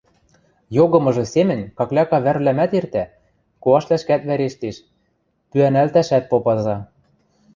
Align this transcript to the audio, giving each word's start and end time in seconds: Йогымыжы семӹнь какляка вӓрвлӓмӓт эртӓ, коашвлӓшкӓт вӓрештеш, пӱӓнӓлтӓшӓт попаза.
Йогымыжы 0.75 1.25
семӹнь 1.33 1.69
какляка 1.77 2.17
вӓрвлӓмӓт 2.25 2.71
эртӓ, 2.79 3.03
коашвлӓшкӓт 3.63 4.21
вӓрештеш, 4.27 4.75
пӱӓнӓлтӓшӓт 5.49 6.23
попаза. 6.31 6.77